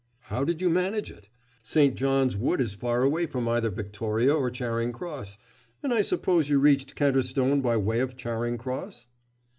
"How 0.31 0.43
did 0.43 0.61
you 0.61 0.69
manage 0.71 1.11
it? 1.11 1.29
St. 1.61 1.93
John's 1.93 2.35
Wood 2.35 2.59
is 2.59 2.73
far 2.73 3.03
away 3.03 3.27
from 3.27 3.47
either 3.47 3.69
Victoria 3.69 4.33
or 4.33 4.49
Charing 4.49 4.91
Cross, 4.91 5.37
and 5.83 5.93
I 5.93 6.01
suppose 6.01 6.49
you 6.49 6.59
reached 6.59 6.95
Kenterstone 6.95 7.61
by 7.61 7.77
way 7.77 7.99
of 7.99 8.17
Charing 8.17 8.57
Cross?" 8.57 9.05